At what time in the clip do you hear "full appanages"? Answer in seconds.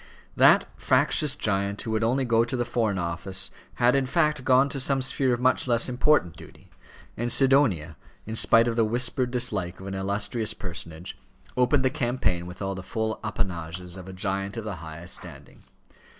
12.81-13.95